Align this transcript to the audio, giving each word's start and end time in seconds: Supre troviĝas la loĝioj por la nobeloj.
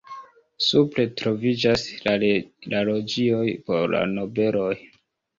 Supre 0.67 1.03
troviĝas 1.19 1.83
la 2.71 2.79
loĝioj 2.89 3.43
por 3.67 3.93
la 3.97 4.01
nobeloj. 4.15 4.71